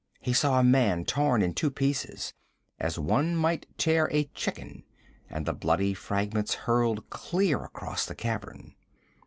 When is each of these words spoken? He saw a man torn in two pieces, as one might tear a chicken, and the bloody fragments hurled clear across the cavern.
He 0.19 0.33
saw 0.33 0.59
a 0.59 0.63
man 0.63 1.05
torn 1.05 1.43
in 1.43 1.53
two 1.53 1.69
pieces, 1.69 2.33
as 2.79 2.97
one 2.97 3.35
might 3.35 3.67
tear 3.77 4.09
a 4.11 4.23
chicken, 4.33 4.83
and 5.29 5.45
the 5.45 5.53
bloody 5.53 5.93
fragments 5.93 6.55
hurled 6.65 7.07
clear 7.11 7.63
across 7.63 8.07
the 8.07 8.15
cavern. 8.15 8.73